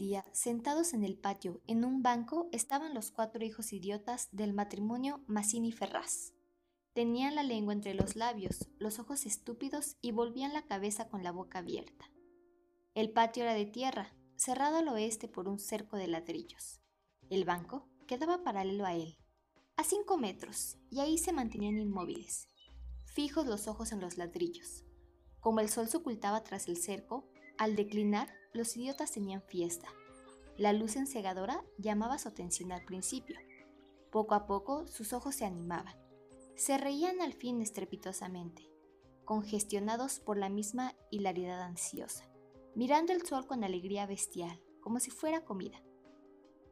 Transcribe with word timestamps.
día, 0.00 0.24
sentados 0.32 0.94
en 0.94 1.04
el 1.04 1.16
patio, 1.18 1.60
en 1.66 1.84
un 1.84 2.02
banco, 2.02 2.48
estaban 2.52 2.94
los 2.94 3.10
cuatro 3.10 3.44
hijos 3.44 3.72
idiotas 3.72 4.30
del 4.32 4.54
matrimonio 4.54 5.22
Mazzini 5.26 5.72
Ferraz. 5.72 6.32
Tenían 6.94 7.34
la 7.34 7.42
lengua 7.42 7.74
entre 7.74 7.92
los 7.94 8.16
labios, 8.16 8.68
los 8.78 8.98
ojos 8.98 9.26
estúpidos 9.26 9.98
y 10.00 10.10
volvían 10.10 10.54
la 10.54 10.62
cabeza 10.62 11.08
con 11.08 11.22
la 11.22 11.32
boca 11.32 11.58
abierta. 11.58 12.10
El 12.94 13.12
patio 13.12 13.42
era 13.42 13.52
de 13.52 13.66
tierra, 13.66 14.12
cerrado 14.36 14.78
al 14.78 14.88
oeste 14.88 15.28
por 15.28 15.46
un 15.46 15.60
cerco 15.60 15.98
de 15.98 16.08
ladrillos. 16.08 16.80
El 17.28 17.44
banco 17.44 17.86
quedaba 18.08 18.42
paralelo 18.42 18.86
a 18.86 18.94
él, 18.94 19.18
a 19.76 19.84
cinco 19.84 20.16
metros, 20.16 20.78
y 20.90 21.00
ahí 21.00 21.18
se 21.18 21.34
mantenían 21.34 21.76
inmóviles, 21.76 22.48
fijos 23.04 23.46
los 23.46 23.68
ojos 23.68 23.92
en 23.92 24.00
los 24.00 24.16
ladrillos. 24.16 24.82
Como 25.40 25.60
el 25.60 25.68
sol 25.68 25.88
se 25.88 25.98
ocultaba 25.98 26.42
tras 26.42 26.68
el 26.68 26.78
cerco, 26.78 27.30
al 27.58 27.76
declinar, 27.76 28.39
los 28.52 28.76
idiotas 28.76 29.12
tenían 29.12 29.42
fiesta. 29.42 29.88
La 30.56 30.72
luz 30.72 30.96
encegadora 30.96 31.64
llamaba 31.78 32.18
su 32.18 32.28
atención 32.28 32.72
al 32.72 32.84
principio. 32.84 33.38
Poco 34.10 34.34
a 34.34 34.46
poco 34.46 34.86
sus 34.86 35.12
ojos 35.12 35.36
se 35.36 35.44
animaban. 35.44 35.94
Se 36.56 36.76
reían 36.76 37.20
al 37.20 37.32
fin 37.32 37.62
estrepitosamente, 37.62 38.68
congestionados 39.24 40.20
por 40.20 40.36
la 40.36 40.48
misma 40.48 40.94
hilaridad 41.10 41.62
ansiosa, 41.62 42.28
mirando 42.74 43.12
el 43.12 43.24
sol 43.24 43.46
con 43.46 43.64
alegría 43.64 44.06
bestial, 44.06 44.60
como 44.80 45.00
si 45.00 45.10
fuera 45.10 45.44
comida. 45.44 45.80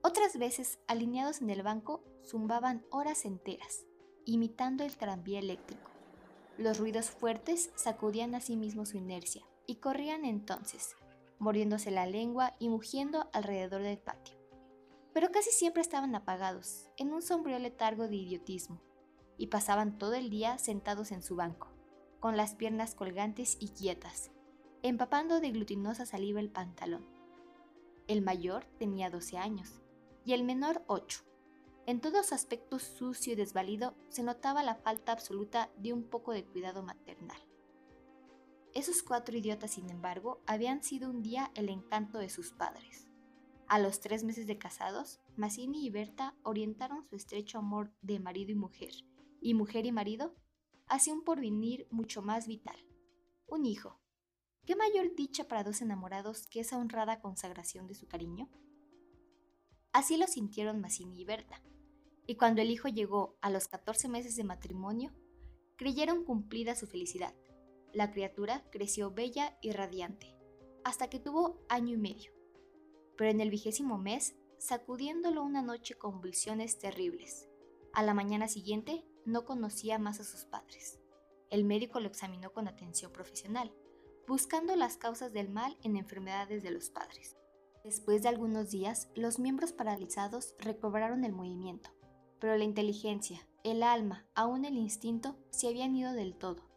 Otras 0.02 0.36
veces, 0.36 0.78
alineados 0.86 1.41
en 1.41 1.50
el 1.50 1.62
banco, 1.62 2.05
zumbaban 2.27 2.84
horas 2.91 3.24
enteras, 3.24 3.86
imitando 4.24 4.84
el 4.84 4.97
tranvía 4.97 5.38
eléctrico. 5.38 5.91
Los 6.58 6.78
ruidos 6.78 7.10
fuertes 7.10 7.70
sacudían 7.77 8.34
a 8.34 8.41
sí 8.41 8.56
mismos 8.56 8.91
su 8.91 8.97
inercia, 8.97 9.47
y 9.66 9.77
corrían 9.77 10.25
entonces, 10.25 10.97
mordiéndose 11.39 11.91
la 11.91 12.06
lengua 12.06 12.55
y 12.58 12.69
mugiendo 12.69 13.28
alrededor 13.33 13.83
del 13.83 13.98
patio. 13.98 14.36
Pero 15.12 15.31
casi 15.31 15.50
siempre 15.50 15.83
estaban 15.83 16.14
apagados, 16.14 16.89
en 16.97 17.12
un 17.12 17.22
sombrío 17.22 17.58
letargo 17.58 18.08
de 18.08 18.17
idiotismo, 18.17 18.81
y 19.36 19.48
pasaban 19.48 19.98
todo 19.98 20.14
el 20.14 20.31
día 20.31 20.59
sentados 20.59 21.12
en 21.12 21.22
su 21.22 21.36
banco, 21.36 21.69
con 22.20 22.36
las 22.36 22.55
piernas 22.55 22.94
colgantes 22.94 23.56
y 23.61 23.69
quietas, 23.69 24.31
empapando 24.83 25.41
de 25.41 25.50
glutinosa 25.50 26.06
saliva 26.06 26.41
el 26.41 26.50
pantalón. 26.50 27.06
El 28.06 28.22
mayor 28.22 28.64
tenía 28.78 29.11
12 29.11 29.39
años 29.39 29.83
y 30.25 30.33
el 30.33 30.44
menor 30.44 30.83
8. 30.86 31.25
En 31.86 32.00
todo 32.00 32.22
su 32.22 32.34
aspecto 32.34 32.78
sucio 32.78 33.33
y 33.33 33.36
desvalido 33.36 33.94
se 34.09 34.22
notaba 34.22 34.62
la 34.62 34.75
falta 34.75 35.12
absoluta 35.12 35.70
de 35.77 35.92
un 35.92 36.05
poco 36.05 36.33
de 36.33 36.44
cuidado 36.44 36.83
maternal. 36.83 37.39
Esos 38.79 39.03
cuatro 39.03 39.37
idiotas, 39.37 39.73
sin 39.73 39.91
embargo, 39.91 40.41
habían 40.47 40.84
sido 40.84 41.11
un 41.11 41.21
día 41.21 41.51
el 41.57 41.69
encanto 41.69 42.19
de 42.19 42.29
sus 42.29 42.53
padres. 42.53 43.09
A 43.67 43.81
los 43.81 43.98
tres 43.98 44.23
meses 44.23 44.47
de 44.47 44.57
casados, 44.57 45.19
Mazzini 45.34 45.84
y 45.84 45.91
Berta 45.91 46.37
orientaron 46.45 47.05
su 47.05 47.17
estrecho 47.17 47.59
amor 47.59 47.93
de 48.03 48.21
marido 48.21 48.53
y 48.53 48.55
mujer, 48.55 48.93
y 49.41 49.55
mujer 49.55 49.84
y 49.84 49.91
marido, 49.91 50.37
hacia 50.87 51.12
un 51.12 51.25
porvenir 51.25 51.89
mucho 51.91 52.23
más 52.23 52.47
vital. 52.47 52.77
Un 53.49 53.67
hijo. 53.67 53.99
¿Qué 54.65 54.77
mayor 54.77 55.12
dicha 55.17 55.49
para 55.49 55.65
dos 55.65 55.83
enamorados 55.83 56.47
que 56.47 56.61
esa 56.61 56.79
honrada 56.79 57.21
consagración 57.21 57.89
de 57.89 57.97
su 57.97 58.06
cariño? 58.06 58.49
Así 59.91 60.17
lo 60.17 60.29
sintieron 60.29 60.81
Mazzini 60.81 61.21
y 61.21 61.25
Berta, 61.25 61.61
y 62.29 62.37
cuando 62.37 62.62
el 62.62 62.71
hijo 62.71 62.87
llegó 62.87 63.39
a 63.41 63.51
los 63.51 63.67
14 63.67 64.09
meses 64.09 64.37
de 64.37 64.45
matrimonio, 64.45 65.12
creyeron 65.77 66.23
cumplida 66.23 66.77
su 66.77 66.87
felicidad 66.87 67.34
la 67.92 68.11
criatura 68.11 68.64
creció 68.70 69.11
bella 69.11 69.56
y 69.61 69.72
radiante, 69.72 70.37
hasta 70.84 71.09
que 71.09 71.19
tuvo 71.19 71.60
año 71.69 71.94
y 71.94 71.97
medio. 71.97 72.32
Pero 73.16 73.31
en 73.31 73.41
el 73.41 73.50
vigésimo 73.50 73.99
mes, 73.99 74.37
sacudiéndolo 74.59 75.43
una 75.43 75.62
noche 75.62 75.94
convulsiones 75.94 76.78
terribles. 76.78 77.49
A 77.93 78.03
la 78.03 78.15
mañana 78.15 78.49
siguiente 78.49 79.04
no 79.25 79.44
conocía 79.44 79.99
más 79.99 80.21
a 80.21 80.25
sus 80.25 80.44
padres. 80.44 81.00
El 81.50 81.65
médico 81.65 82.00
lo 82.00 82.09
examinó 82.09 82.53
con 82.53 82.69
atención 82.69 83.12
profesional, 83.12 83.72
buscando 84.26 84.76
las 84.76 84.97
causas 84.97 85.32
del 85.32 85.49
mal 85.49 85.76
en 85.82 85.97
enfermedades 85.97 86.62
de 86.62 86.70
los 86.70 86.91
padres. 86.91 87.37
Después 87.82 88.22
de 88.22 88.28
algunos 88.28 88.70
días, 88.70 89.09
los 89.15 89.38
miembros 89.38 89.72
paralizados 89.72 90.55
recobraron 90.59 91.25
el 91.25 91.32
movimiento, 91.32 91.91
pero 92.38 92.56
la 92.56 92.65
inteligencia, 92.65 93.49
el 93.65 93.82
alma, 93.82 94.26
aún 94.34 94.65
el 94.65 94.76
instinto, 94.76 95.38
se 95.50 95.69
habían 95.69 95.97
ido 95.97 96.12
del 96.12 96.37
todo 96.37 96.68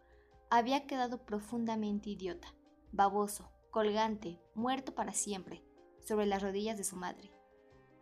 había 0.52 0.86
quedado 0.86 1.26
profundamente 1.26 2.10
idiota, 2.10 2.54
baboso, 2.92 3.50
colgante, 3.72 4.38
muerto 4.54 4.94
para 4.94 5.14
siempre, 5.14 5.64
sobre 6.02 6.26
las 6.26 6.44
rodillas 6.44 6.78
de 6.78 6.84
su 6.84 6.98
madre. 6.98 7.32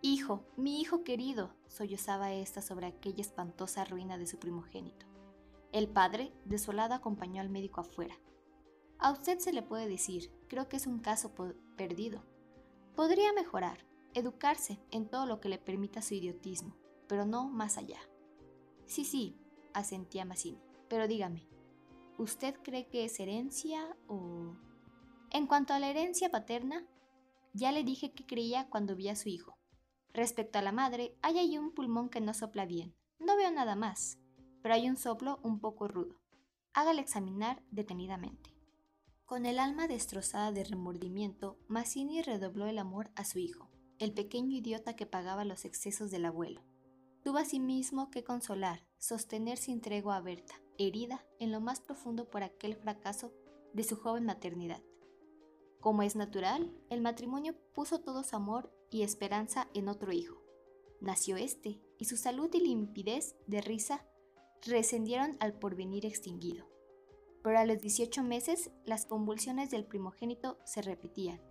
Hijo, 0.01 0.47
mi 0.57 0.81
hijo 0.81 1.03
querido, 1.03 1.53
sollozaba 1.67 2.33
ésta 2.33 2.63
sobre 2.63 2.87
aquella 2.87 3.21
espantosa 3.21 3.85
ruina 3.85 4.17
de 4.17 4.25
su 4.25 4.39
primogénito. 4.39 5.05
El 5.71 5.89
padre, 5.89 6.33
desolado, 6.45 6.95
acompañó 6.95 7.39
al 7.39 7.49
médico 7.49 7.81
afuera. 7.81 8.15
A 8.97 9.11
usted 9.11 9.37
se 9.37 9.53
le 9.53 9.61
puede 9.61 9.87
decir, 9.87 10.31
creo 10.47 10.67
que 10.67 10.77
es 10.77 10.87
un 10.87 10.99
caso 10.99 11.35
perdido. 11.77 12.23
Podría 12.95 13.31
mejorar, 13.31 13.85
educarse 14.15 14.79
en 14.89 15.07
todo 15.07 15.27
lo 15.27 15.39
que 15.39 15.49
le 15.49 15.59
permita 15.59 16.01
su 16.01 16.15
idiotismo, 16.15 16.75
pero 17.07 17.25
no 17.25 17.47
más 17.47 17.77
allá. 17.77 17.99
Sí, 18.87 19.05
sí, 19.05 19.37
asentía 19.75 20.25
Massini, 20.25 20.59
pero 20.87 21.07
dígame, 21.07 21.47
¿Usted 22.19 22.55
cree 22.61 22.85
que 22.89 23.05
es 23.05 23.17
herencia 23.21 23.95
o...? 24.09 24.57
En 25.31 25.47
cuanto 25.47 25.73
a 25.73 25.79
la 25.79 25.89
herencia 25.89 26.29
paterna, 26.29 26.85
ya 27.53 27.71
le 27.71 27.85
dije 27.85 28.11
que 28.11 28.25
creía 28.25 28.69
cuando 28.69 28.97
vi 28.97 29.07
a 29.07 29.15
su 29.15 29.29
hijo. 29.29 29.57
Respecto 30.11 30.59
a 30.59 30.61
la 30.61 30.73
madre, 30.73 31.17
hay 31.21 31.37
ahí 31.37 31.57
un 31.57 31.71
pulmón 31.71 32.09
que 32.09 32.19
no 32.19 32.33
sopla 32.33 32.65
bien. 32.65 32.93
No 33.19 33.37
veo 33.37 33.49
nada 33.51 33.77
más, 33.77 34.19
pero 34.61 34.75
hay 34.75 34.89
un 34.89 34.97
soplo 34.97 35.39
un 35.43 35.61
poco 35.61 35.87
rudo. 35.87 36.19
Hágale 36.73 36.99
examinar 36.99 37.63
detenidamente. 37.71 38.53
Con 39.23 39.45
el 39.45 39.57
alma 39.57 39.87
destrozada 39.87 40.51
de 40.51 40.65
remordimiento, 40.65 41.57
Mazzini 41.69 42.21
redobló 42.21 42.67
el 42.67 42.79
amor 42.79 43.11
a 43.15 43.23
su 43.23 43.39
hijo, 43.39 43.69
el 43.97 44.11
pequeño 44.13 44.57
idiota 44.57 44.97
que 44.97 45.05
pagaba 45.05 45.45
los 45.45 45.63
excesos 45.63 46.11
del 46.11 46.25
abuelo. 46.25 46.65
Tuvo 47.23 47.37
asimismo 47.37 48.11
que 48.11 48.25
consolar, 48.25 48.85
sostener 48.97 49.57
sin 49.57 49.79
tregua 49.79 50.17
a 50.17 50.21
Berta, 50.21 50.55
herida 50.79 51.25
en 51.39 51.51
lo 51.51 51.61
más 51.61 51.81
profundo 51.81 52.29
por 52.29 52.43
aquel 52.43 52.75
fracaso 52.75 53.33
de 53.73 53.83
su 53.83 53.95
joven 53.95 54.25
maternidad. 54.25 54.81
Como 55.79 56.01
es 56.01 56.15
natural, 56.15 56.73
el 56.89 57.01
matrimonio 57.01 57.55
puso 57.73 57.99
todo 58.01 58.23
su 58.23 58.35
amor 58.35 58.73
y 58.89 59.03
esperanza 59.03 59.69
en 59.73 59.87
otro 59.87 60.11
hijo. 60.11 60.41
Nació 60.99 61.37
este, 61.37 61.81
y 61.97 62.05
su 62.05 62.17
salud 62.17 62.49
y 62.53 62.59
limpidez 62.59 63.35
de 63.47 63.61
risa 63.61 64.05
rescendieron 64.65 65.37
al 65.39 65.53
porvenir 65.53 66.05
extinguido. 66.05 66.67
Pero 67.43 67.59
a 67.59 67.65
los 67.65 67.79
18 67.79 68.23
meses 68.23 68.71
las 68.85 69.05
convulsiones 69.05 69.71
del 69.71 69.85
primogénito 69.85 70.57
se 70.65 70.81
repetían, 70.81 71.41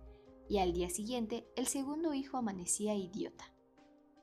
y 0.47 0.59
al 0.59 0.73
día 0.73 0.89
siguiente 0.89 1.47
el 1.55 1.65
segundo 1.65 2.13
hijo 2.13 2.37
amanecía 2.37 2.93
idiota. 2.95 3.53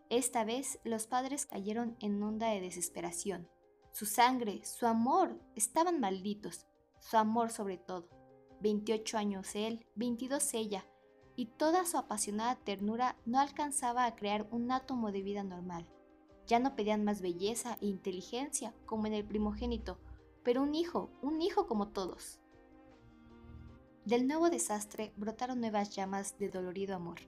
Esta 0.09 0.45
vez 0.45 0.79
los 0.85 1.09
padres 1.09 1.47
cayeron 1.47 1.97
en 1.99 2.23
onda 2.23 2.51
de 2.51 2.61
desesperación, 2.61 3.49
su 3.97 4.05
sangre, 4.05 4.63
su 4.63 4.87
amor, 4.87 5.41
estaban 5.55 6.01
malditos. 6.01 6.67
Su 7.01 7.17
amor 7.17 7.51
sobre 7.51 7.79
todo. 7.79 8.11
28 8.61 9.17
años 9.17 9.55
él, 9.55 9.87
22 9.95 10.53
ella, 10.53 10.85
y 11.35 11.47
toda 11.47 11.87
su 11.87 11.97
apasionada 11.97 12.57
ternura 12.57 13.17
no 13.25 13.41
alcanzaba 13.41 14.05
a 14.05 14.15
crear 14.15 14.47
un 14.51 14.71
átomo 14.71 15.13
de 15.13 15.23
vida 15.23 15.45
normal. 15.45 15.89
Ya 16.47 16.59
no 16.59 16.77
pedían 16.77 17.05
más 17.05 17.23
belleza 17.23 17.79
e 17.81 17.87
inteligencia 17.87 18.75
como 18.85 19.07
en 19.07 19.15
el 19.15 19.25
primogénito, 19.25 19.99
pero 20.43 20.63
un 20.63 20.75
hijo, 20.75 21.09
un 21.23 21.41
hijo 21.41 21.67
como 21.67 21.89
todos. 21.89 22.39
Del 24.05 24.29
nuevo 24.29 24.51
desastre 24.51 25.15
brotaron 25.17 25.59
nuevas 25.63 25.97
llamas 25.97 26.39
de 26.39 26.51
dolorido 26.51 26.97
amor, 26.97 27.21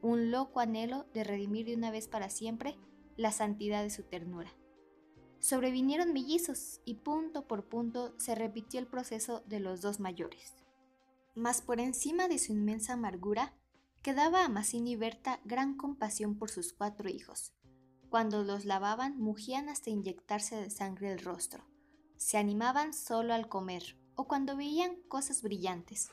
un 0.00 0.30
loco 0.30 0.60
anhelo 0.60 1.04
de 1.12 1.22
redimir 1.22 1.66
de 1.66 1.74
una 1.74 1.90
vez 1.90 2.08
para 2.08 2.30
siempre 2.30 2.78
la 3.18 3.30
santidad 3.30 3.82
de 3.82 3.90
su 3.90 4.04
ternura. 4.04 4.50
Sobrevinieron 5.40 6.12
mellizos 6.12 6.80
y 6.84 6.94
punto 6.94 7.46
por 7.46 7.68
punto 7.68 8.14
se 8.18 8.34
repitió 8.34 8.80
el 8.80 8.86
proceso 8.86 9.42
de 9.46 9.60
los 9.60 9.80
dos 9.80 10.00
mayores. 10.00 10.54
Mas 11.34 11.62
por 11.62 11.78
encima 11.78 12.26
de 12.26 12.38
su 12.38 12.52
inmensa 12.52 12.94
amargura, 12.94 13.54
quedaba 14.02 14.44
a 14.44 14.48
Mazzini 14.48 14.92
y 14.92 14.96
Berta 14.96 15.40
gran 15.44 15.76
compasión 15.76 16.36
por 16.36 16.50
sus 16.50 16.72
cuatro 16.72 17.08
hijos. 17.08 17.52
Cuando 18.10 18.42
los 18.42 18.64
lavaban, 18.64 19.18
mugían 19.20 19.68
hasta 19.68 19.90
inyectarse 19.90 20.56
de 20.56 20.70
sangre 20.70 21.12
el 21.12 21.20
rostro. 21.20 21.64
Se 22.16 22.38
animaban 22.38 22.92
solo 22.92 23.34
al 23.34 23.48
comer 23.48 23.96
o 24.16 24.26
cuando 24.26 24.56
veían 24.56 24.96
cosas 25.08 25.42
brillantes, 25.42 26.10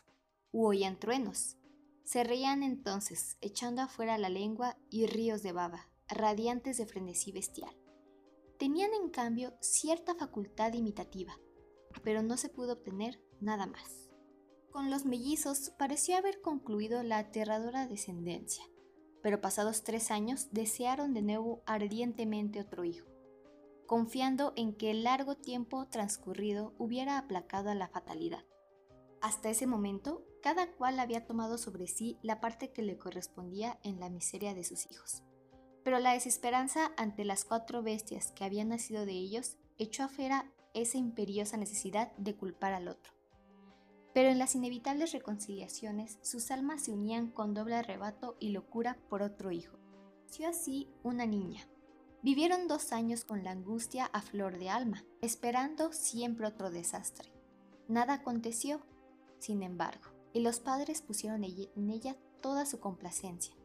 u 0.51 0.67
oían 0.67 0.99
truenos. 0.99 1.57
Se 2.03 2.23
reían 2.23 2.61
entonces, 2.61 3.37
echando 3.41 3.81
afuera 3.81 4.19
la 4.19 4.29
lengua 4.29 4.77
y 4.91 5.07
ríos 5.07 5.41
de 5.41 5.53
baba, 5.53 5.89
radiantes 6.07 6.77
de 6.77 6.85
frenesí 6.85 7.31
bestial. 7.31 7.75
Tenían 8.57 8.93
en 8.93 9.09
cambio 9.09 9.53
cierta 9.59 10.15
facultad 10.15 10.73
imitativa, 10.73 11.37
pero 12.03 12.23
no 12.23 12.37
se 12.37 12.49
pudo 12.49 12.73
obtener 12.73 13.21
nada 13.41 13.67
más. 13.67 14.09
Con 14.71 14.89
los 14.89 15.05
mellizos 15.05 15.71
pareció 15.77 16.17
haber 16.17 16.41
concluido 16.41 17.03
la 17.03 17.17
aterradora 17.17 17.87
descendencia, 17.87 18.63
pero 19.21 19.41
pasados 19.41 19.83
tres 19.83 20.11
años 20.11 20.49
desearon 20.51 21.13
de 21.13 21.21
nuevo 21.21 21.63
ardientemente 21.65 22.61
otro 22.61 22.83
hijo, 22.83 23.07
confiando 23.87 24.53
en 24.55 24.75
que 24.75 24.91
el 24.91 25.03
largo 25.03 25.35
tiempo 25.35 25.87
transcurrido 25.87 26.73
hubiera 26.77 27.17
aplacado 27.17 27.69
a 27.69 27.75
la 27.75 27.87
fatalidad. 27.87 28.45
Hasta 29.21 29.49
ese 29.49 29.65
momento, 29.65 30.25
cada 30.41 30.71
cual 30.71 30.99
había 30.99 31.25
tomado 31.25 31.57
sobre 31.57 31.87
sí 31.87 32.19
la 32.21 32.39
parte 32.39 32.71
que 32.71 32.83
le 32.83 32.97
correspondía 32.97 33.79
en 33.83 33.99
la 33.99 34.09
miseria 34.09 34.53
de 34.53 34.63
sus 34.63 34.89
hijos. 34.91 35.23
Pero 35.85 35.99
la 35.99 36.13
desesperanza 36.13 36.91
ante 36.97 37.25
las 37.25 37.45
cuatro 37.45 37.83
bestias 37.83 38.31
que 38.31 38.43
habían 38.43 38.69
nacido 38.69 39.05
de 39.05 39.11
ellos 39.11 39.55
echó 39.77 40.03
afuera 40.03 40.51
esa 40.73 40.97
imperiosa 40.97 41.57
necesidad 41.57 42.11
de 42.17 42.35
culpar 42.35 42.73
al 42.73 42.87
otro. 42.87 43.13
Pero 44.11 44.29
en 44.29 44.39
las 44.39 44.55
inevitables 44.55 45.11
reconciliaciones 45.11 46.17
sus 46.23 46.49
almas 46.49 46.83
se 46.83 46.91
unían 46.91 47.29
con 47.29 47.53
doble 47.53 47.75
arrebato 47.75 48.35
y 48.39 48.49
locura 48.49 48.97
por 49.09 49.21
otro 49.21 49.51
hijo. 49.51 49.77
Nació 50.25 50.49
así 50.49 50.89
una 51.03 51.27
niña. 51.27 51.69
Vivieron 52.23 52.67
dos 52.67 52.91
años 52.91 53.23
con 53.23 53.43
la 53.43 53.51
angustia 53.51 54.05
a 54.05 54.23
flor 54.23 54.57
de 54.57 54.71
alma, 54.71 55.05
esperando 55.21 55.93
siempre 55.93 56.47
otro 56.47 56.71
desastre. 56.71 57.31
Nada 57.87 58.15
aconteció, 58.15 58.81
sin 59.37 59.61
embargo, 59.61 60.09
y 60.33 60.39
los 60.39 60.59
padres 60.59 61.03
pusieron 61.03 61.43
en 61.43 61.89
ella 61.91 62.17
toda 62.41 62.65
su 62.65 62.79
complacencia, 62.79 63.55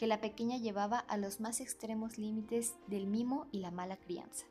que 0.00 0.06
la 0.06 0.22
pequeña 0.22 0.56
llevaba 0.56 0.98
a 0.98 1.18
los 1.18 1.40
más 1.40 1.60
extremos 1.60 2.16
límites 2.16 2.74
del 2.86 3.06
mimo 3.06 3.48
y 3.52 3.58
la 3.58 3.70
mala 3.70 3.98
crianza. 3.98 4.46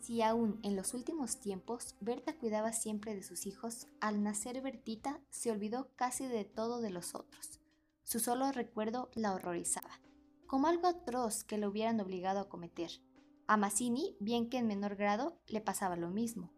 Si 0.00 0.20
aún 0.20 0.58
en 0.64 0.74
los 0.74 0.94
últimos 0.94 1.38
tiempos 1.38 1.94
Berta 2.00 2.36
cuidaba 2.36 2.72
siempre 2.72 3.14
de 3.14 3.22
sus 3.22 3.46
hijos, 3.46 3.86
al 4.00 4.24
nacer 4.24 4.60
Bertita 4.62 5.20
se 5.30 5.52
olvidó 5.52 5.94
casi 5.94 6.26
de 6.26 6.44
todo 6.44 6.80
de 6.80 6.90
los 6.90 7.14
otros. 7.14 7.60
Su 8.02 8.18
solo 8.18 8.50
recuerdo 8.50 9.12
la 9.14 9.32
horrorizaba, 9.32 10.00
como 10.48 10.66
algo 10.66 10.88
atroz 10.88 11.44
que 11.44 11.56
lo 11.56 11.68
hubieran 11.68 12.00
obligado 12.00 12.40
a 12.40 12.48
cometer. 12.48 12.90
A 13.46 13.56
Mazzini, 13.56 14.16
bien 14.18 14.50
que 14.50 14.58
en 14.58 14.66
menor 14.66 14.96
grado, 14.96 15.38
le 15.46 15.60
pasaba 15.60 15.94
lo 15.94 16.10
mismo. 16.10 16.52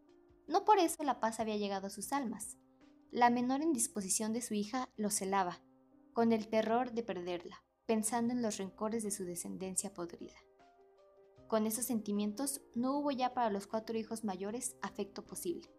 No 0.48 0.64
por 0.64 0.78
eso 0.78 1.02
la 1.02 1.20
paz 1.20 1.38
había 1.38 1.58
llegado 1.58 1.88
a 1.88 1.90
sus 1.90 2.14
almas. 2.14 2.56
La 3.10 3.28
menor 3.28 3.60
indisposición 3.60 4.32
de 4.32 4.40
su 4.40 4.54
hija 4.54 4.88
lo 4.96 5.10
celaba, 5.10 5.60
con 6.14 6.32
el 6.32 6.48
terror 6.48 6.92
de 6.92 7.02
perderla, 7.02 7.65
pensando 7.86 8.32
en 8.32 8.42
los 8.42 8.56
rencores 8.58 9.02
de 9.04 9.10
su 9.10 9.24
descendencia 9.24 9.94
podrida. 9.94 10.36
Con 11.46 11.66
esos 11.66 11.84
sentimientos 11.84 12.60
no 12.74 12.98
hubo 12.98 13.12
ya 13.12 13.32
para 13.32 13.50
los 13.50 13.68
cuatro 13.68 13.96
hijos 13.96 14.24
mayores 14.24 14.76
afecto 14.82 15.24
posible. 15.24 15.70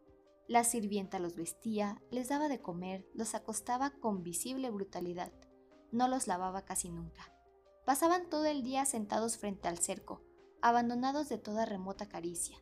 La 0.47 0.63
sirvienta 0.63 1.19
los 1.19 1.35
vestía, 1.35 2.01
les 2.09 2.29
daba 2.29 2.47
de 2.47 2.61
comer, 2.61 3.05
los 3.13 3.35
acostaba 3.35 3.91
con 3.91 4.23
visible 4.23 4.69
brutalidad. 4.69 5.33
No 5.91 6.07
los 6.07 6.27
lavaba 6.27 6.63
casi 6.63 6.89
nunca. 6.89 7.33
Pasaban 7.85 8.29
todo 8.29 8.45
el 8.45 8.63
día 8.63 8.85
sentados 8.85 9.37
frente 9.37 9.67
al 9.67 9.77
cerco, 9.77 10.23
abandonados 10.61 11.27
de 11.27 11.37
toda 11.37 11.65
remota 11.65 12.07
caricia. 12.07 12.57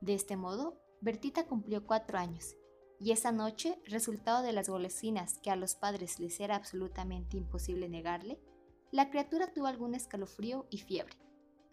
De 0.00 0.14
este 0.14 0.36
modo, 0.36 0.80
Bertita 1.00 1.46
cumplió 1.46 1.84
cuatro 1.84 2.18
años, 2.18 2.56
y 3.00 3.10
esa 3.10 3.32
noche, 3.32 3.80
resultado 3.84 4.42
de 4.42 4.52
las 4.52 4.68
golosinas 4.68 5.38
que 5.38 5.50
a 5.50 5.56
los 5.56 5.74
padres 5.74 6.20
les 6.20 6.38
era 6.40 6.54
absolutamente 6.56 7.36
imposible 7.36 7.88
negarle, 7.88 8.40
la 8.92 9.10
criatura 9.10 9.52
tuvo 9.52 9.66
algún 9.66 9.94
escalofrío 9.94 10.66
y 10.70 10.78
fiebre 10.78 11.16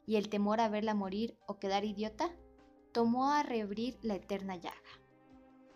y 0.06 0.16
el 0.18 0.30
temor 0.30 0.60
a 0.60 0.70
verla 0.70 0.94
morir 0.94 1.38
o 1.48 1.60
quedar 1.60 1.86
idiota, 1.86 2.30
tomó 2.92 3.32
a 3.32 3.44
reabrir 3.44 3.98
la 4.02 4.16
eterna 4.16 4.56
llaga, 4.56 4.76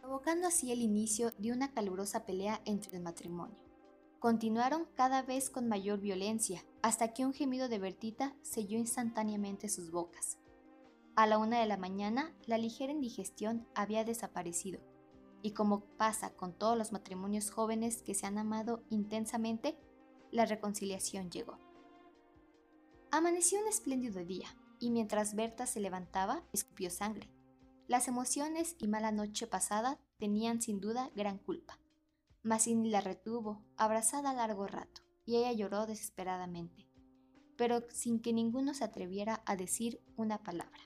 provocando 0.02 0.48
así 0.48 0.72
el 0.72 0.82
inicio 0.82 1.32
de 1.38 1.52
una 1.52 1.72
calurosa 1.72 2.26
pelea 2.26 2.62
entre 2.66 2.98
el 2.98 3.04
matrimonio. 3.04 3.58
Continuaron 4.20 4.88
cada 4.96 5.22
vez 5.22 5.50
con 5.50 5.68
mayor 5.68 6.00
violencia, 6.00 6.66
hasta 6.82 7.14
que 7.14 7.26
un 7.26 7.34
gemido 7.34 7.70
de 7.70 7.80
Bertita 7.80 8.36
selló 8.42 8.78
instantáneamente 8.78 9.70
sus 9.70 9.92
bocas. 9.92 10.40
A 11.16 11.28
la 11.28 11.38
una 11.38 11.60
de 11.60 11.68
la 11.68 11.78
mañana, 11.78 12.36
la 12.46 12.58
ligera 12.58 12.92
indigestión 12.92 13.68
había 13.76 14.04
desaparecido, 14.04 14.82
y 15.44 15.52
como 15.52 15.82
pasa 15.98 16.36
con 16.36 16.54
todos 16.54 16.78
los 16.78 16.92
matrimonios 16.92 17.52
jóvenes 17.52 18.02
que 18.02 18.16
se 18.16 18.26
han 18.26 18.38
amado 18.38 18.84
intensamente, 18.90 19.78
la 20.32 20.46
reconciliación 20.46 21.30
llegó. 21.30 21.60
Amaneció 23.12 23.60
un 23.62 23.68
espléndido 23.68 24.24
día, 24.26 24.48
y 24.80 24.92
mientras 24.92 25.34
Berta 25.36 25.66
se 25.66 25.80
levantaba, 25.80 26.44
escupió 26.54 26.90
sangre. 26.90 27.30
Las 27.88 28.08
emociones 28.08 28.76
y 28.80 28.88
mala 28.88 29.12
noche 29.12 29.48
pasada 29.48 30.00
tenían 30.18 30.62
sin 30.62 30.82
duda 30.82 31.10
gran 31.16 31.38
culpa. 31.38 31.80
Mazzini 32.44 32.90
la 32.90 33.02
retuvo, 33.02 33.64
abrazada 33.78 34.34
largo 34.34 34.68
rato, 34.68 35.02
y 35.26 35.38
ella 35.38 35.52
lloró 35.52 35.86
desesperadamente, 35.86 36.88
pero 37.58 37.84
sin 37.90 38.20
que 38.20 38.34
ninguno 38.34 38.74
se 38.74 38.84
atreviera 38.84 39.42
a 39.46 39.56
decir 39.56 40.02
una 40.16 40.44
palabra. 40.44 40.80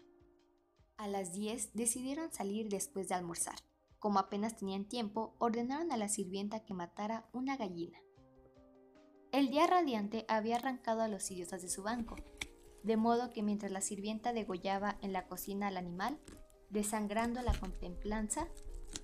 A 0.97 1.07
las 1.07 1.33
diez 1.33 1.73
decidieron 1.73 2.31
salir 2.31 2.69
después 2.69 3.09
de 3.09 3.15
almorzar. 3.15 3.55
Como 3.97 4.19
apenas 4.19 4.57
tenían 4.57 4.85
tiempo, 4.85 5.35
ordenaron 5.39 5.91
a 5.91 5.97
la 5.97 6.09
sirvienta 6.09 6.63
que 6.63 6.73
matara 6.73 7.27
una 7.33 7.57
gallina. 7.57 7.99
El 9.31 9.49
día 9.49 9.65
radiante 9.65 10.25
había 10.27 10.57
arrancado 10.57 11.01
a 11.01 11.07
los 11.07 11.31
idiotas 11.31 11.61
de 11.61 11.69
su 11.69 11.83
banco, 11.83 12.17
de 12.83 12.97
modo 12.97 13.29
que 13.29 13.43
mientras 13.43 13.71
la 13.71 13.79
sirvienta 13.79 14.33
degollaba 14.33 14.97
en 15.01 15.13
la 15.13 15.25
cocina 15.27 15.67
al 15.67 15.77
animal, 15.77 16.19
desangrando 16.69 17.41
la 17.41 17.57
contemplanza, 17.57 18.49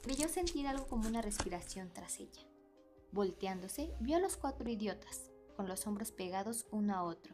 creyó 0.02 0.28
sentir 0.28 0.68
algo 0.68 0.86
como 0.88 1.08
una 1.08 1.22
respiración 1.22 1.92
tras 1.94 2.20
ella. 2.20 2.42
Volteándose, 3.14 3.94
vio 4.02 4.18
a 4.18 4.20
los 4.20 4.36
cuatro 4.36 4.70
idiotas, 4.70 5.32
con 5.56 5.70
los 5.70 5.88
hombros 5.88 6.12
pegados 6.12 6.68
uno 6.72 6.94
a 6.94 7.04
otro, 7.04 7.34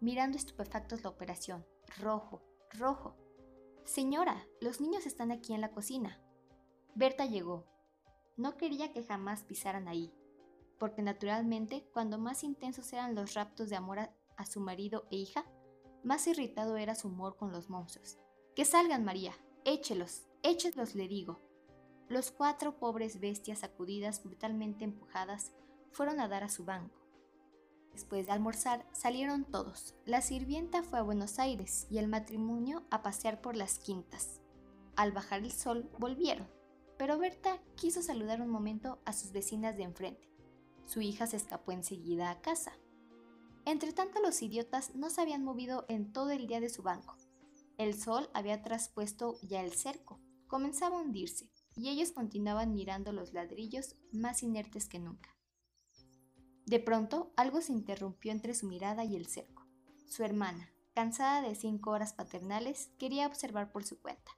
mirando 0.00 0.38
estupefactos 0.38 1.02
la 1.02 1.10
operación. 1.10 1.66
Rojo, 1.98 2.42
rojo. 2.70 3.14
Señora, 3.84 4.46
los 4.62 4.80
niños 4.80 5.04
están 5.04 5.32
aquí 5.32 5.52
en 5.52 5.60
la 5.60 5.72
cocina. 5.72 6.18
Berta 6.94 7.26
llegó. 7.26 7.66
No 8.38 8.56
quería 8.56 8.90
que 8.90 9.04
jamás 9.04 9.44
pisaran 9.44 9.86
ahí, 9.86 10.14
porque 10.82 11.00
naturalmente 11.00 11.88
cuando 11.92 12.18
más 12.18 12.42
intensos 12.42 12.92
eran 12.92 13.14
los 13.14 13.34
raptos 13.34 13.70
de 13.70 13.76
amor 13.76 14.00
a, 14.00 14.46
su 14.46 14.58
marido 14.58 15.06
e 15.12 15.16
hija, 15.16 15.46
más 16.02 16.26
irritado 16.26 16.76
era 16.76 16.96
su 16.96 17.06
humor 17.06 17.36
con 17.36 17.52
los 17.52 17.70
monstruos. 17.70 18.18
Que 18.56 18.64
salgan, 18.64 19.04
María, 19.04 19.32
échelos, 19.64 20.24
échelos, 20.42 20.96
le 20.96 21.06
digo. 21.06 21.40
Los 22.08 22.32
cuatro 22.32 22.80
pobres 22.80 23.20
bestias 23.20 23.60
sacudidas, 23.60 24.24
brutalmente 24.24 24.82
empujadas, 24.82 25.52
fueron 25.92 26.18
a 26.18 26.26
dar 26.26 26.42
a 26.42 26.48
su 26.48 26.64
banco. 26.64 26.98
Después 27.92 28.26
de 28.26 28.32
almorzar, 28.32 28.84
salieron 28.90 29.44
todos. 29.44 29.94
La 30.04 30.20
sirvienta 30.20 30.82
fue 30.82 30.98
a 30.98 31.02
Buenos 31.02 31.38
Aires 31.38 31.86
y 31.90 31.98
el 31.98 32.08
matrimonio 32.08 32.82
a 32.90 33.04
pasear 33.04 33.40
por 33.40 33.54
las 33.54 33.78
quintas. 33.78 34.40
Al 34.96 35.12
bajar 35.12 35.44
el 35.44 35.52
sol, 35.52 35.88
volvieron, 36.00 36.48
pero 36.98 37.18
Berta 37.18 37.62
quiso 37.76 38.02
saludar 38.02 38.42
un 38.42 38.50
momento 38.50 39.00
a 39.04 39.12
sus 39.12 39.30
vecinas 39.30 39.76
de 39.76 39.84
enfrente. 39.84 40.31
Su 40.86 41.00
hija 41.00 41.26
se 41.26 41.36
escapó 41.36 41.72
enseguida 41.72 42.30
a 42.30 42.40
casa. 42.40 42.72
Entretanto 43.64 44.20
los 44.20 44.42
idiotas 44.42 44.94
no 44.94 45.10
se 45.10 45.20
habían 45.20 45.44
movido 45.44 45.84
en 45.88 46.12
todo 46.12 46.30
el 46.30 46.46
día 46.46 46.60
de 46.60 46.68
su 46.68 46.82
banco. 46.82 47.16
El 47.78 47.98
sol 47.98 48.28
había 48.34 48.62
traspuesto 48.62 49.38
ya 49.42 49.62
el 49.62 49.72
cerco, 49.72 50.20
comenzaba 50.46 50.98
a 50.98 51.00
hundirse, 51.00 51.50
y 51.76 51.88
ellos 51.88 52.12
continuaban 52.12 52.74
mirando 52.74 53.12
los 53.12 53.32
ladrillos 53.32 53.96
más 54.12 54.42
inertes 54.42 54.88
que 54.88 54.98
nunca. 54.98 55.36
De 56.66 56.78
pronto 56.78 57.32
algo 57.36 57.60
se 57.60 57.72
interrumpió 57.72 58.32
entre 58.32 58.54
su 58.54 58.66
mirada 58.66 59.04
y 59.04 59.16
el 59.16 59.26
cerco. 59.26 59.66
Su 60.06 60.24
hermana, 60.24 60.70
cansada 60.94 61.40
de 61.40 61.54
cinco 61.54 61.90
horas 61.90 62.12
paternales, 62.12 62.90
quería 62.98 63.26
observar 63.26 63.72
por 63.72 63.84
su 63.84 64.00
cuenta. 64.00 64.32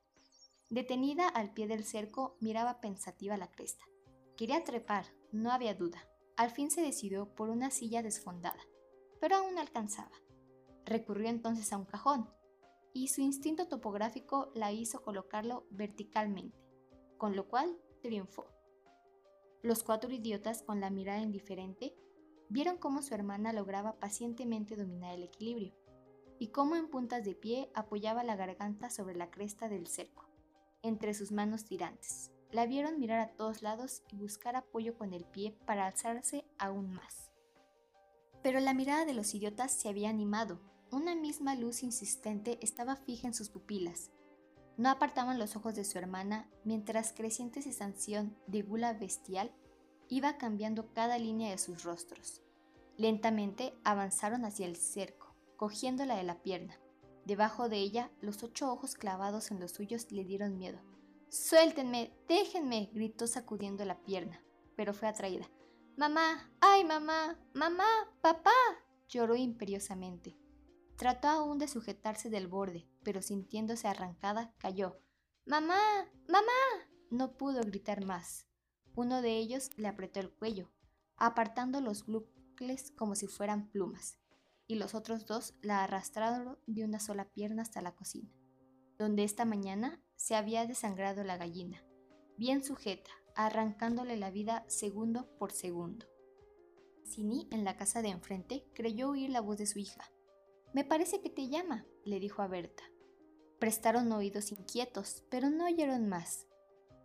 Detenida 0.70 1.28
al 1.28 1.52
pie 1.52 1.66
del 1.66 1.84
cerco, 1.84 2.36
miraba 2.40 2.80
pensativa 2.80 3.36
la 3.36 3.50
cresta. 3.50 3.84
Quería 4.36 4.64
trepar, 4.64 5.06
no 5.32 5.52
había 5.52 5.74
duda, 5.74 6.08
al 6.36 6.50
fin 6.50 6.70
se 6.70 6.82
decidió 6.82 7.34
por 7.34 7.48
una 7.48 7.70
silla 7.70 8.02
desfondada, 8.02 8.60
pero 9.20 9.36
aún 9.36 9.58
alcanzaba. 9.58 10.12
Recurrió 10.84 11.28
entonces 11.28 11.72
a 11.72 11.78
un 11.78 11.84
cajón, 11.84 12.28
y 12.92 13.08
su 13.08 13.20
instinto 13.20 13.68
topográfico 13.68 14.50
la 14.54 14.72
hizo 14.72 15.02
colocarlo 15.02 15.66
verticalmente, 15.70 16.58
con 17.16 17.36
lo 17.36 17.48
cual 17.48 17.76
triunfó. 18.02 18.46
Los 19.62 19.82
cuatro 19.82 20.12
idiotas, 20.12 20.62
con 20.62 20.80
la 20.80 20.90
mirada 20.90 21.20
indiferente, 21.20 21.96
vieron 22.48 22.76
cómo 22.76 23.00
su 23.00 23.14
hermana 23.14 23.52
lograba 23.52 23.98
pacientemente 23.98 24.76
dominar 24.76 25.14
el 25.14 25.22
equilibrio, 25.22 25.74
y 26.38 26.48
cómo 26.48 26.76
en 26.76 26.88
puntas 26.88 27.24
de 27.24 27.34
pie 27.34 27.70
apoyaba 27.74 28.24
la 28.24 28.36
garganta 28.36 28.90
sobre 28.90 29.14
la 29.14 29.30
cresta 29.30 29.68
del 29.68 29.86
cerco, 29.86 30.28
entre 30.82 31.14
sus 31.14 31.32
manos 31.32 31.64
tirantes. 31.64 32.33
La 32.54 32.66
vieron 32.66 33.00
mirar 33.00 33.18
a 33.18 33.32
todos 33.32 33.62
lados 33.62 34.04
y 34.12 34.16
buscar 34.16 34.54
apoyo 34.54 34.96
con 34.96 35.12
el 35.12 35.24
pie 35.24 35.56
para 35.66 35.88
alzarse 35.88 36.44
aún 36.56 36.92
más. 36.92 37.32
Pero 38.44 38.60
la 38.60 38.74
mirada 38.74 39.04
de 39.04 39.12
los 39.12 39.34
idiotas 39.34 39.72
se 39.72 39.88
había 39.88 40.08
animado. 40.08 40.60
Una 40.92 41.16
misma 41.16 41.56
luz 41.56 41.82
insistente 41.82 42.60
estaba 42.62 42.94
fija 42.94 43.26
en 43.26 43.34
sus 43.34 43.48
pupilas. 43.48 44.12
No 44.76 44.88
apartaban 44.88 45.40
los 45.40 45.56
ojos 45.56 45.74
de 45.74 45.84
su 45.84 45.98
hermana 45.98 46.48
mientras 46.62 47.12
creciente 47.12 47.60
sensación 47.60 48.36
de 48.46 48.62
gula 48.62 48.92
bestial 48.92 49.50
iba 50.08 50.38
cambiando 50.38 50.92
cada 50.94 51.18
línea 51.18 51.50
de 51.50 51.58
sus 51.58 51.82
rostros. 51.82 52.40
Lentamente 52.96 53.74
avanzaron 53.82 54.44
hacia 54.44 54.66
el 54.66 54.76
cerco, 54.76 55.34
cogiéndola 55.56 56.14
de 56.14 56.22
la 56.22 56.40
pierna. 56.40 56.78
Debajo 57.24 57.68
de 57.68 57.78
ella, 57.78 58.12
los 58.20 58.44
ocho 58.44 58.70
ojos 58.70 58.94
clavados 58.94 59.50
en 59.50 59.58
los 59.58 59.72
suyos 59.72 60.12
le 60.12 60.24
dieron 60.24 60.56
miedo. 60.56 60.93
Suéltenme, 61.34 62.16
déjenme, 62.28 62.90
gritó 62.94 63.26
sacudiendo 63.26 63.84
la 63.84 64.00
pierna, 64.04 64.40
pero 64.76 64.94
fue 64.94 65.08
atraída. 65.08 65.50
Mamá, 65.96 66.48
ay 66.60 66.84
mamá, 66.84 67.36
mamá, 67.54 67.88
papá, 68.20 68.52
lloró 69.08 69.34
imperiosamente. 69.34 70.38
Trató 70.96 71.26
aún 71.26 71.58
de 71.58 71.66
sujetarse 71.66 72.30
del 72.30 72.46
borde, 72.46 72.88
pero 73.02 73.20
sintiéndose 73.20 73.88
arrancada, 73.88 74.54
cayó. 74.58 75.00
Mamá, 75.44 75.80
mamá. 76.28 76.52
No 77.10 77.36
pudo 77.36 77.62
gritar 77.62 78.04
más. 78.04 78.46
Uno 78.94 79.20
de 79.20 79.36
ellos 79.36 79.70
le 79.76 79.88
apretó 79.88 80.20
el 80.20 80.32
cuello, 80.32 80.70
apartando 81.16 81.80
los 81.80 82.06
glucles 82.06 82.92
como 82.92 83.16
si 83.16 83.26
fueran 83.26 83.72
plumas, 83.72 84.20
y 84.68 84.76
los 84.76 84.94
otros 84.94 85.26
dos 85.26 85.54
la 85.62 85.82
arrastraron 85.82 86.60
de 86.68 86.84
una 86.84 87.00
sola 87.00 87.24
pierna 87.24 87.62
hasta 87.62 87.82
la 87.82 87.96
cocina, 87.96 88.30
donde 88.98 89.24
esta 89.24 89.44
mañana 89.44 90.02
se 90.16 90.36
había 90.36 90.66
desangrado 90.66 91.24
la 91.24 91.36
gallina, 91.36 91.84
bien 92.36 92.62
sujeta, 92.62 93.10
arrancándole 93.34 94.16
la 94.16 94.30
vida 94.30 94.64
segundo 94.68 95.28
por 95.38 95.52
segundo. 95.52 96.06
Sini, 97.04 97.48
en 97.50 97.64
la 97.64 97.76
casa 97.76 98.02
de 98.02 98.08
enfrente, 98.08 98.66
creyó 98.74 99.10
oír 99.10 99.30
la 99.30 99.40
voz 99.40 99.58
de 99.58 99.66
su 99.66 99.78
hija. 99.78 100.10
Me 100.72 100.84
parece 100.84 101.20
que 101.20 101.30
te 101.30 101.48
llama, 101.48 101.86
le 102.04 102.18
dijo 102.18 102.42
a 102.42 102.48
Berta. 102.48 102.84
Prestaron 103.58 104.10
oídos 104.12 104.52
inquietos, 104.52 105.24
pero 105.30 105.50
no 105.50 105.66
oyeron 105.66 106.08
más. 106.08 106.46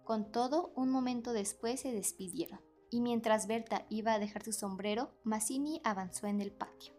Con 0.03 0.31
todo, 0.31 0.73
un 0.75 0.89
momento 0.89 1.33
después 1.33 1.81
se 1.81 1.91
despidieron, 1.91 2.61
y 2.89 3.01
mientras 3.01 3.47
Berta 3.47 3.85
iba 3.89 4.13
a 4.13 4.19
dejar 4.19 4.43
su 4.43 4.53
sombrero, 4.53 5.13
Mazzini 5.23 5.81
avanzó 5.83 6.27
en 6.27 6.41
el 6.41 6.51
patio. 6.51 6.93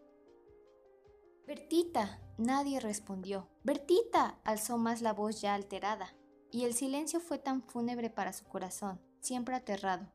Bertita. 1.45 2.21
Nadie 2.41 2.79
respondió. 2.79 3.47
Bertita. 3.63 4.39
alzó 4.43 4.79
más 4.79 5.03
la 5.03 5.13
voz 5.13 5.41
ya 5.41 5.53
alterada, 5.53 6.15
y 6.49 6.63
el 6.65 6.73
silencio 6.73 7.19
fue 7.19 7.37
tan 7.37 7.61
fúnebre 7.61 8.09
para 8.09 8.33
su 8.33 8.45
corazón, 8.45 8.99
siempre 9.19 9.53
aterrado, 9.53 10.11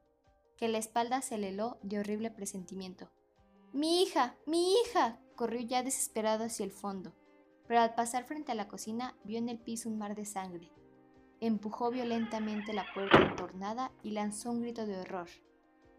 que 0.56 0.66
la 0.66 0.78
espalda 0.78 1.22
se 1.22 1.38
le 1.38 1.50
heló 1.50 1.78
de 1.84 2.00
horrible 2.00 2.32
presentimiento. 2.32 3.12
Mi 3.72 4.02
hija. 4.02 4.34
mi 4.44 4.74
hija. 4.74 5.20
corrió 5.36 5.60
ya 5.60 5.84
desesperado 5.84 6.42
hacia 6.42 6.64
el 6.64 6.72
fondo, 6.72 7.14
pero 7.68 7.78
al 7.78 7.94
pasar 7.94 8.24
frente 8.24 8.50
a 8.50 8.56
la 8.56 8.66
cocina 8.66 9.16
vio 9.22 9.38
en 9.38 9.48
el 9.48 9.60
piso 9.60 9.88
un 9.88 9.96
mar 9.96 10.16
de 10.16 10.24
sangre. 10.24 10.72
Empujó 11.38 11.92
violentamente 11.92 12.72
la 12.72 12.86
puerta 12.92 13.18
entornada 13.18 13.92
y 14.02 14.10
lanzó 14.10 14.50
un 14.50 14.62
grito 14.62 14.84
de 14.84 14.98
horror. 14.98 15.28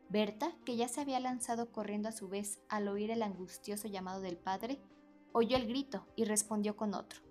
Berta, 0.09 0.51
que 0.65 0.75
ya 0.75 0.89
se 0.89 0.99
había 0.99 1.21
lanzado 1.21 1.71
corriendo 1.71 2.09
a 2.09 2.11
su 2.11 2.27
vez 2.27 2.59
al 2.67 2.89
oír 2.89 3.11
el 3.11 3.23
angustioso 3.23 3.87
llamado 3.87 4.19
del 4.19 4.35
padre, 4.35 4.81
oyó 5.33 5.57
el 5.57 5.67
grito 5.67 6.07
y 6.15 6.25
respondió 6.25 6.75
con 6.75 6.93
otro. 6.93 7.21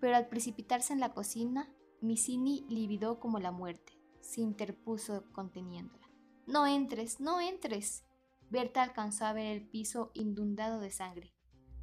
Pero 0.00 0.16
al 0.16 0.28
precipitarse 0.28 0.92
en 0.92 1.00
la 1.00 1.12
cocina, 1.12 1.68
Missini 2.00 2.64
lividó 2.68 3.20
como 3.20 3.38
la 3.38 3.52
muerte. 3.52 3.98
Se 4.20 4.40
interpuso 4.40 5.24
conteniéndola. 5.32 6.08
No 6.46 6.66
entres, 6.66 7.20
no 7.20 7.40
entres. 7.40 8.04
Berta 8.48 8.82
alcanzó 8.82 9.26
a 9.26 9.32
ver 9.32 9.46
el 9.46 9.68
piso 9.68 10.10
inundado 10.14 10.80
de 10.80 10.90
sangre. 10.90 11.34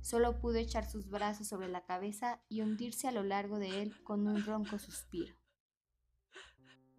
Solo 0.02 0.40
pudo 0.40 0.56
echar 0.56 0.90
sus 0.90 1.10
brazos 1.10 1.48
sobre 1.48 1.68
la 1.68 1.86
cabeza 1.86 2.42
y 2.50 2.62
hundirse 2.62 3.08
a 3.08 3.12
lo 3.12 3.24
largo 3.24 3.60
de 3.60 3.82
él 3.82 4.04
con 4.04 4.28
un 4.28 4.44
ronco 4.44 4.80
suspiro. 4.80 5.36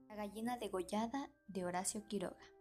La 0.06 0.14
gallina 0.14 0.58
degollada 0.58 1.30
de 1.46 1.64
Horacio 1.64 2.06
Quiroga. 2.06 2.57